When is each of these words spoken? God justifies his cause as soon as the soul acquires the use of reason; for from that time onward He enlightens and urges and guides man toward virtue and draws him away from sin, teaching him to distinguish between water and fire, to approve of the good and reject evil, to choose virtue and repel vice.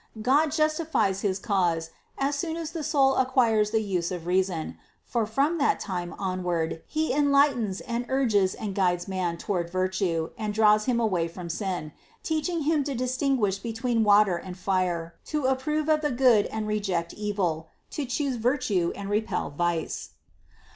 God 0.23 0.51
justifies 0.51 1.21
his 1.21 1.37
cause 1.37 1.91
as 2.17 2.35
soon 2.35 2.57
as 2.57 2.71
the 2.71 2.81
soul 2.81 3.13
acquires 3.17 3.69
the 3.69 3.83
use 3.83 4.09
of 4.11 4.25
reason; 4.25 4.79
for 5.05 5.27
from 5.27 5.59
that 5.59 5.79
time 5.79 6.15
onward 6.17 6.81
He 6.87 7.13
enlightens 7.13 7.81
and 7.81 8.07
urges 8.09 8.55
and 8.55 8.73
guides 8.73 9.07
man 9.07 9.37
toward 9.37 9.69
virtue 9.69 10.31
and 10.39 10.55
draws 10.55 10.85
him 10.85 10.99
away 10.99 11.27
from 11.27 11.51
sin, 11.51 11.91
teaching 12.23 12.61
him 12.63 12.83
to 12.85 12.95
distinguish 12.95 13.59
between 13.59 14.03
water 14.03 14.37
and 14.37 14.57
fire, 14.57 15.13
to 15.25 15.45
approve 15.45 15.87
of 15.87 16.01
the 16.01 16.09
good 16.09 16.47
and 16.47 16.65
reject 16.67 17.13
evil, 17.13 17.69
to 17.91 18.05
choose 18.07 18.37
virtue 18.37 18.91
and 18.95 19.07
repel 19.07 19.51
vice. 19.51 20.13